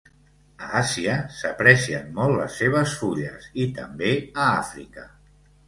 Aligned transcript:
A 0.67 0.69
Àsia 0.79 1.17
s'aprecien 1.41 2.09
molt 2.17 2.35
les 2.41 2.57
seves 2.63 2.97
fulles 3.03 3.47
i 3.67 3.71
també 3.79 4.13
a 4.25 4.51
Àfrica. 4.67 5.09